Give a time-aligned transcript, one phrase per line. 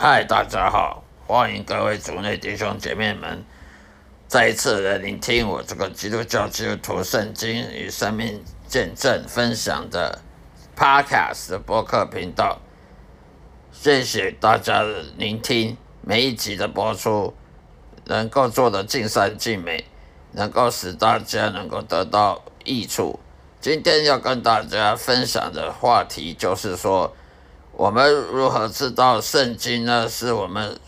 [0.00, 3.44] 嗨，大家好，欢迎各位族内弟兄姐妹们
[4.28, 10.20] 再一次来聆听我这个基督教基督徒圣经与生命见证分享的
[10.76, 12.60] Podcast 的播客频道。
[13.72, 17.34] 谢谢大家的聆听，每一集的播出
[18.04, 19.84] 能够做的尽善尽美，
[20.30, 23.18] 能够使大家能够得到益处。
[23.60, 27.12] 今天要跟大家分享的话题就是说。
[27.78, 30.08] 我们如何知道圣经呢？
[30.08, 30.80] 是我们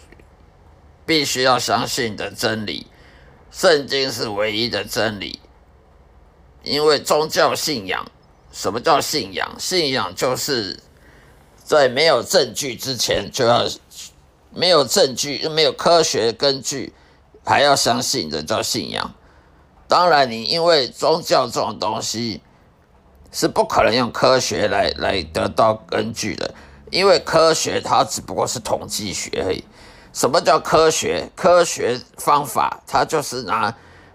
[1.07, 2.89] 必须要相信的真理。
[3.53, 5.39] 圣经是唯一的真理，
[6.65, 8.11] 因为宗教信仰，
[8.51, 9.55] 什么叫信仰？
[9.57, 10.81] 信仰就是
[11.63, 13.69] 在没有证据之前就要
[14.53, 16.93] 没有证据，没有科学根据，
[17.45, 19.15] 还要相信的叫信仰。
[19.87, 22.43] 当然，你因为宗教这种东西
[23.31, 26.53] 是不可能用科学来来得到根据的。
[26.91, 29.65] 因为科学它只不过是统计学而已。
[30.13, 31.31] 什么叫科学？
[31.37, 33.73] 科学方法它就是拿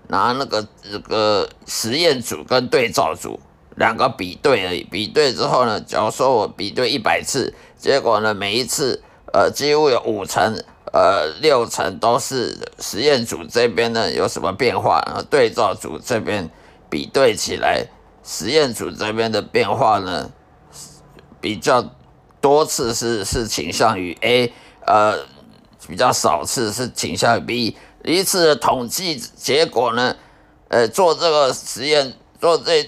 [0.07, 3.39] 拿那个这个实验组跟对照组
[3.75, 4.83] 两个比对而已。
[4.83, 16.49] 比对之后呢，假如说我比对一百次，结果呢每一次呃几乎有五成呃六成都是实验组这边呢有什么变化，然后对照组这边
[16.89, 17.85] 比对起来，
[18.21, 20.29] 实验组这边的变化呢
[21.39, 21.89] 比较。
[22.45, 24.53] 多次是是倾向于 A，
[24.85, 25.17] 呃，
[25.87, 27.77] 比较少次是倾向于 B。
[28.03, 30.15] 一次的统计结果呢，
[30.67, 32.87] 呃，做这个实验做这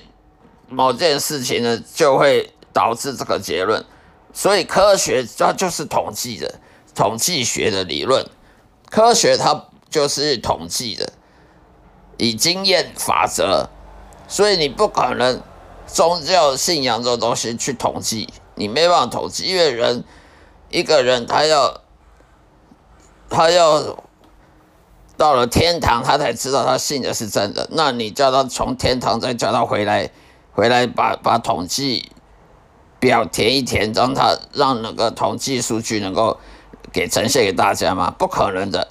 [0.69, 3.83] 某件事情呢，就会导致这个结论。
[4.31, 6.59] 所以科学它就是统计的，
[6.93, 8.23] 统计学的理论。
[8.91, 11.13] 科学它就是统计的，
[12.17, 13.67] 以经验法则。
[14.27, 15.41] 所以你不可能
[15.87, 18.29] 宗教信仰这种东西去统计。
[18.57, 20.03] 你没办法统计，因为人
[20.69, 21.81] 一个人他要
[23.29, 24.03] 他要
[25.15, 27.67] 到了天堂，他才知道他信的是真的。
[27.71, 30.11] 那你叫他从天堂再叫他回来，
[30.51, 32.11] 回来把把统计
[32.99, 36.37] 表填一填，让他让那个统计数据能够
[36.91, 38.13] 给呈现给大家吗？
[38.17, 38.87] 不可能的。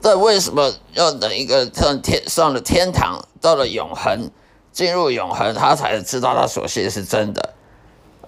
[0.00, 4.30] 这为什么要等一个上天上了天堂，到了永恒，
[4.70, 7.54] 进入永恒，他才知道他所信的是真的？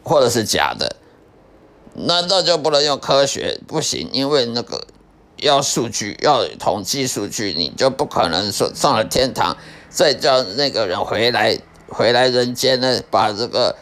[0.03, 0.97] 或者是假的，
[1.95, 3.61] 难道就不能用科学？
[3.67, 4.87] 不行，因为那个
[5.37, 9.57] 要数据，要统计数据，你就不可能说上了天堂，
[9.89, 13.77] 再叫那个人回来，回来人间呢，把这个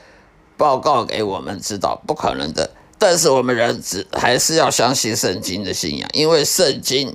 [0.56, 2.71] 报告给我们知道，不可能的。
[2.99, 7.15] 但是我们人只还是要相信圣经的信仰，因为圣经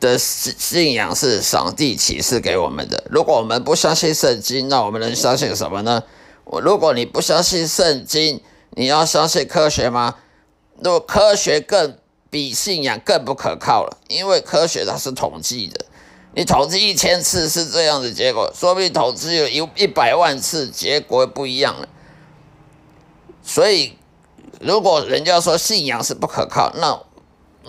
[0.00, 3.04] 的信信仰是上帝启示给我们的。
[3.10, 6.02] 如果我们不相信圣经，那我们能相信什么呢？
[6.44, 8.40] 我如果你不相信圣经，
[8.70, 10.16] 你要相信科学吗？
[10.82, 11.96] 如果科学更
[12.30, 15.86] 比信仰更不可靠了，因为科学它是统计的，
[16.34, 21.88] 你统计一千次是这样的结果，说不定统计有一一百万次结果不一样了。
[23.42, 23.96] 所以，
[24.60, 27.00] 如果人家说信仰是不可靠，那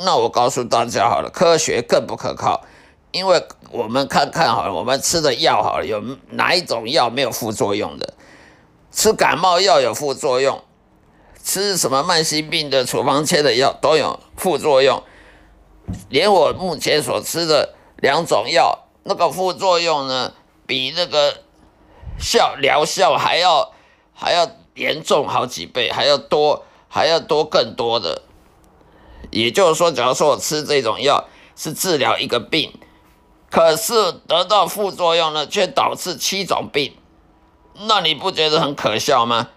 [0.04, 2.66] 那我告诉大家好了，科学更不可靠，
[3.12, 8.15] 因为我们看看好了，我们吃的药好了，有哪一种药没有副作用的？
[8.96, 10.64] 吃感冒药有副作用，
[11.44, 15.04] 吃什么慢性病的处方签的药都有副作用，
[16.08, 20.32] 连我目前所吃的两种药，那个副作用呢，
[20.66, 21.42] 比那个
[22.18, 23.74] 效疗效还要
[24.14, 28.22] 还要严重好几倍，还要多还要多更多的。
[29.30, 31.26] 也就是说，假如说我吃这种药
[31.58, 32.72] 是治疗一个病，
[33.52, 36.96] 可是得到副作用呢，却导致七种病。
[37.82, 39.50] 那你不觉得很可笑吗？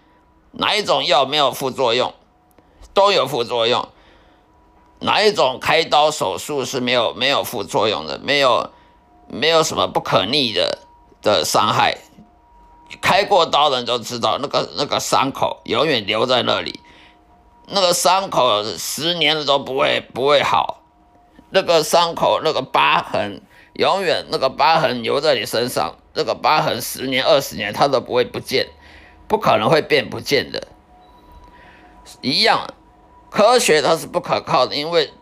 [0.53, 2.13] 哪一种药没有副作用？
[2.93, 3.89] 都有副作用。
[5.01, 8.19] 哪一种开刀手术是没有没有副作用的？
[8.19, 8.71] 没有，
[9.29, 10.79] 没有什么不可逆的
[11.23, 11.99] 的伤害。
[13.01, 16.81] 开过刀的人都知道，那个那个伤口永远留在那里，
[17.67, 20.81] 那个伤口十年了都不会不会好。
[21.51, 23.43] 那个伤口那个疤痕，
[23.79, 25.95] 永远那个疤痕留在你身上。
[26.15, 28.67] 那个疤痕十年、二十年，它都不会不见，
[29.29, 30.67] 不可能会变不见的。
[32.21, 32.75] 一样，
[33.31, 35.13] 科学它是不可靠的，因为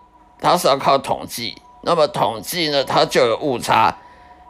[0.40, 1.54] 它是要靠统计。
[1.82, 3.98] 那么统计呢，它就有误差，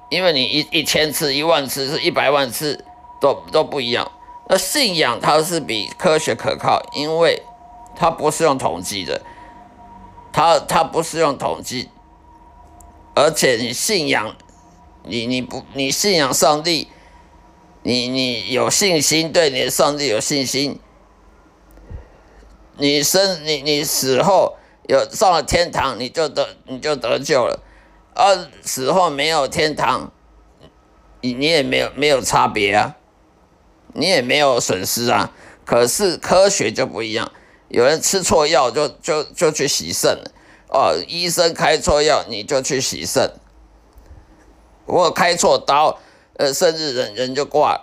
[0.09, 2.85] 因为你一一千次、一万次、是一百万次
[3.20, 4.12] 都都不一样。
[4.49, 7.43] 那信仰它是比科学可靠，因为
[7.97, 9.20] 它不是用统计的，
[10.32, 11.91] 它它不是用统计，
[13.17, 14.37] 而且你信仰。
[15.09, 16.89] 你你不你信仰上帝，
[17.85, 20.81] 你你有信心，对你的上帝有信心，
[22.77, 24.57] 你生你你死后
[24.89, 27.61] 有上了天堂，你就得你就得救了；
[28.17, 30.11] 而死后没有天堂，
[31.21, 32.97] 你你也没有没有差别啊，
[33.95, 35.33] 你也没有损失啊。
[35.65, 37.31] 可是科学就不一样，
[37.69, 40.33] 有人吃错药就就就去洗肾了
[40.76, 43.32] 哦，医生开错药你就去洗肾，
[44.87, 45.99] 或开错刀，
[46.37, 47.81] 呃，甚至人人就挂。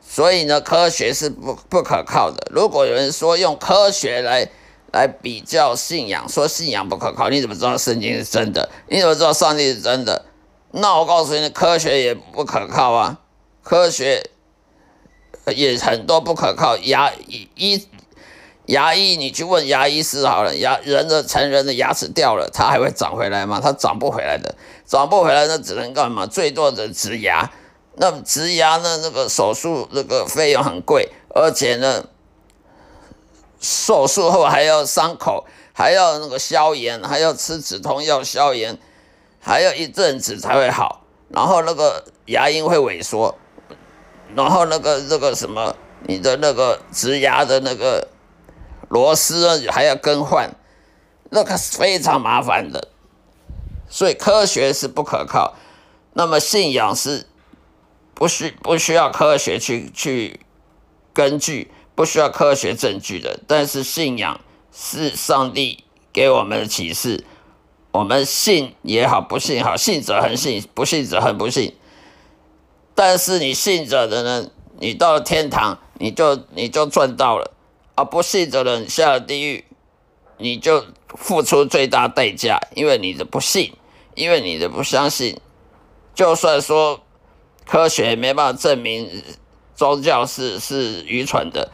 [0.00, 2.48] 所以呢，科学是不不可靠的。
[2.50, 4.48] 如果有人说用科学来
[4.92, 8.70] 来比较信仰，说信仰不可靠，你怎么知道圣经是真的？
[8.88, 10.24] 你怎么知道上帝是真的？
[10.70, 13.20] 那我告诉你，科学也不可靠啊！
[13.62, 14.30] 科学
[15.54, 16.76] 也很多不可靠。
[16.78, 17.12] 牙
[17.56, 17.86] 医
[18.66, 23.60] 牙医，你去问牙医师好了，牙人的成人的牙齿掉了，它还会长回来吗？
[23.62, 24.54] 它长不回来的，
[24.86, 26.26] 长不回来，那只能干嘛？
[26.26, 27.50] 最多的植牙。
[27.96, 28.98] 那植牙呢？
[29.02, 32.04] 那个手术那个费用很贵，而且呢，
[33.60, 38.78] 手术后还要伤口，还要那个消炎，还要吃止痛药消炎，
[39.38, 41.04] 还要一阵子才会好。
[41.28, 43.36] 然后那个牙龈会萎缩，
[44.34, 45.76] 然后那个那个什么，
[46.06, 48.08] 你的那个植牙的那个
[48.88, 50.54] 螺丝还要更换，
[51.30, 52.88] 那个非常麻烦的。
[53.88, 55.54] 所以科学是不可靠，
[56.14, 57.26] 那么信仰是。
[58.16, 60.38] 不需不需要科学去去
[61.12, 63.40] 根据，不需要科学证据的。
[63.48, 64.40] 但是信仰
[64.72, 65.82] 是上帝
[66.12, 67.24] 给我们的启示，
[67.90, 71.76] 我们信也好，不信好，信者恒信，不信者恒不信。
[72.94, 74.48] 但是你信者的呢，
[74.78, 77.50] 你到了天堂，你就你就赚到了；
[77.94, 79.64] 而不信的人下了地狱，
[80.38, 83.72] 你就付出最大代价，因为你的不信，
[84.14, 85.40] 因为你的不相信。
[86.14, 87.00] 就算说。
[87.66, 89.24] 科学没办法证明
[89.74, 91.72] 宗教是是愚蠢的，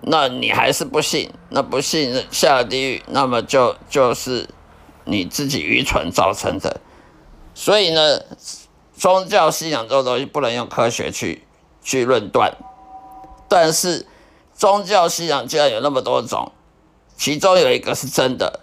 [0.00, 4.48] 那你还是不信，那不信下了地狱，那么就就是
[5.04, 6.80] 你自己愚蠢造成的。
[7.52, 8.18] 所以呢，
[8.96, 11.42] 宗教信仰这种东西不能用科学去
[11.82, 12.56] 去论断。
[13.46, 14.06] 但是
[14.56, 16.52] 宗教信仰竟然有那么多种，
[17.16, 18.60] 其中有一个是真的，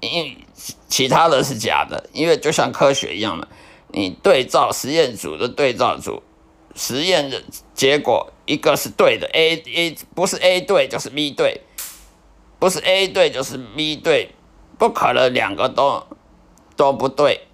[0.00, 0.36] 因
[0.88, 3.46] 其他的是假的，因为就像科学一样嘛。
[3.90, 6.22] 你对照实验组的对照组，
[6.74, 7.42] 实验的
[7.74, 11.62] 结果一个是对的，A A 不是 A 对就是 B 对，
[12.58, 14.34] 不是 A 对就是 B 对，
[14.76, 16.02] 不可能两个都
[16.76, 17.46] 都不对，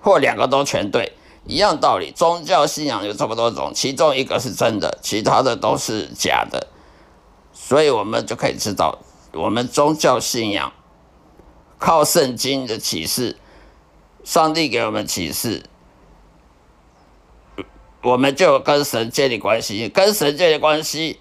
[0.00, 1.12] 或两个都全对，
[1.46, 2.10] 一样道理。
[2.10, 6.66] 宗教信仰有这么多种，其中一个是真的，其他的都是假的，
[7.68, 8.98] 所以我们就可以知道，
[9.34, 10.72] 我们宗教信仰
[11.78, 13.36] 靠圣经的启示。
[14.24, 15.64] 上帝给我们启示，
[18.02, 19.86] 我们就跟神建立关系。
[19.90, 21.20] 跟神建立关系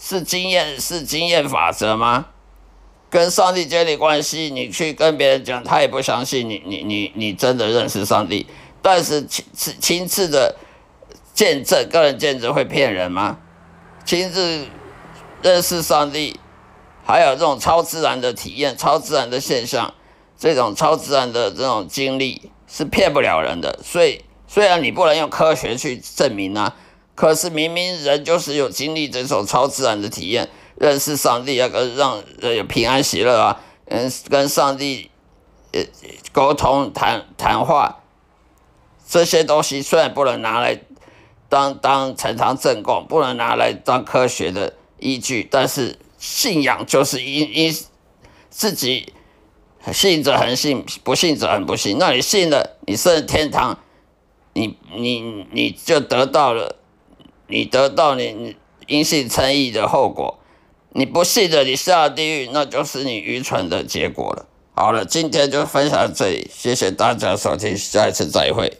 [0.00, 2.26] 是经验，是经验法则吗？
[3.10, 8.46] 跟上帝建立关系，你去跟别人讲，他也不相信你，你你你真的认识上帝。
[8.80, 10.54] 但是亲自亲自的
[11.34, 13.38] 见证，个人见证会骗人吗？
[14.04, 14.64] 亲自
[15.42, 16.38] 认识上帝，
[17.04, 19.94] 还有这种超自然的体验、超自然的现象。
[20.40, 26.76] 这种超自然的这种经历是骗不了人的，所以虽然你不能用科学去证明啊，
[27.16, 35.10] 可是明明人就是有经历这种超自然的体验，认识上帝啊，跟让人有平安喜乐啊，嗯，跟上帝
[35.72, 35.82] 呃
[36.30, 37.98] 沟通谈谈话，
[39.08, 40.80] 这些东西虽然不能拿来
[41.48, 47.76] 当当呈堂证供，不能拿来当科学的依据，但是信仰就是因因
[48.50, 49.12] 自己。
[49.92, 51.96] 信者恒信，不信者恒不信。
[51.98, 53.78] 那你信了，你上天堂，
[54.52, 56.76] 你你你就得到了，
[57.46, 60.40] 你得到你因信称义的后果。
[60.90, 64.46] 你不信的，你下地狱，那就是你愚蠢的结果了。
[64.74, 68.78] 好了，今天就分享到这里，谢谢大家收听，下一次再会。